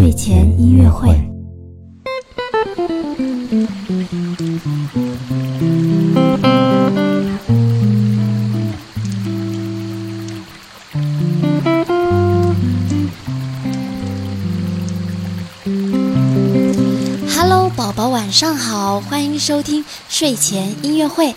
[0.00, 1.10] 睡前音乐会。
[17.28, 21.34] Hello，宝宝晚上好，欢迎收听睡前音乐会。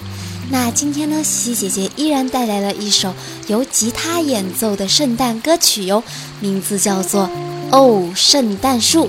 [0.49, 3.13] 那今天呢，西西姐姐依然带来了一首
[3.47, 6.01] 由吉他演奏的圣诞歌曲哟，
[6.39, 7.27] 名字叫做
[7.73, 9.05] 《哦，圣诞树》。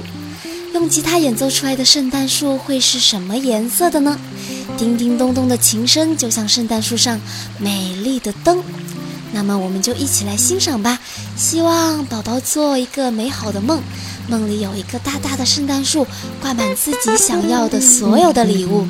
[0.73, 4.19] 用吉他演奏出来的圣诞树会是什么颜色的呢？
[4.79, 7.21] 叮叮咚咚的琴声就像圣诞树上
[7.59, 8.63] 美丽的灯。
[9.33, 10.99] 那么我们就一起来欣赏吧。
[11.37, 13.83] 希望宝宝做一个美好的梦，
[14.29, 16.07] 梦里有一个大大的圣诞树，
[16.41, 18.89] 挂满自己想要的所有的礼物。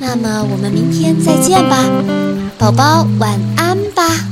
[0.00, 1.88] 那么我们明天再见吧，
[2.58, 4.31] 宝宝晚安吧。